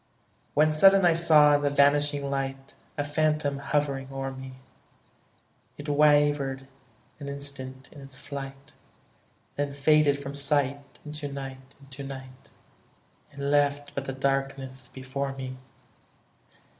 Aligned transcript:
When 0.55 0.71
sudden 0.71 1.05
I 1.05 1.13
saw 1.13 1.53
in 1.53 1.61
the 1.61 1.69
vanishing 1.69 2.27
light 2.27 2.73
A 2.97 3.05
phantom 3.05 3.59
hovering 3.59 4.11
o'er 4.11 4.31
me; 4.31 4.53
It 5.77 5.87
wavered 5.87 6.65
an 7.19 7.29
instant 7.29 7.87
in 7.93 8.01
its 8.01 8.17
flight; 8.17 8.73
Then 9.57 9.75
faded 9.75 10.17
from 10.17 10.33
sight, 10.33 10.97
into 11.05 11.31
night, 11.31 11.75
into 11.79 12.01
night, 12.03 12.51
And 13.31 13.51
left 13.51 13.93
but 13.93 14.05
the 14.05 14.13
darkness 14.13 14.87
before 14.87 15.33
me. 15.37 15.57